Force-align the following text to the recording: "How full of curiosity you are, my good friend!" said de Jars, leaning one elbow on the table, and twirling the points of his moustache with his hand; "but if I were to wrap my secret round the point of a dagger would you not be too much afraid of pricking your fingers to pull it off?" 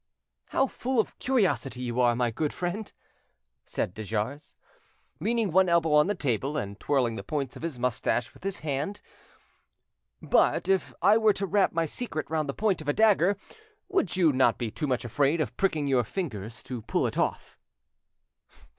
"How 0.47 0.65
full 0.65 0.99
of 0.99 1.19
curiosity 1.19 1.81
you 1.83 1.99
are, 2.01 2.15
my 2.15 2.31
good 2.31 2.53
friend!" 2.55 2.91
said 3.65 3.93
de 3.93 4.03
Jars, 4.03 4.55
leaning 5.19 5.51
one 5.51 5.69
elbow 5.69 5.93
on 5.93 6.07
the 6.07 6.15
table, 6.15 6.57
and 6.57 6.79
twirling 6.79 7.17
the 7.17 7.23
points 7.23 7.55
of 7.55 7.61
his 7.61 7.77
moustache 7.77 8.33
with 8.33 8.43
his 8.43 8.57
hand; 8.65 9.01
"but 10.19 10.67
if 10.67 10.91
I 11.03 11.19
were 11.19 11.33
to 11.33 11.45
wrap 11.45 11.71
my 11.71 11.85
secret 11.85 12.27
round 12.31 12.49
the 12.49 12.55
point 12.55 12.81
of 12.81 12.89
a 12.89 12.93
dagger 12.93 13.37
would 13.89 14.15
you 14.17 14.33
not 14.33 14.57
be 14.57 14.71
too 14.71 14.87
much 14.87 15.05
afraid 15.05 15.39
of 15.39 15.55
pricking 15.55 15.87
your 15.87 16.03
fingers 16.03 16.63
to 16.63 16.81
pull 16.81 17.05
it 17.05 17.19
off?" 17.19 17.59